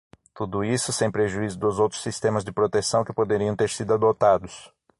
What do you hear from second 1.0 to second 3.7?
prejuízo dos outros sistemas de proteção que poderiam ter